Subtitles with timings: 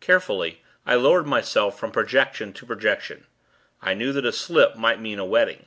[0.00, 3.28] Carefully, I lowered myself from projection to projection.
[3.80, 5.66] I knew that a slip might mean a wetting.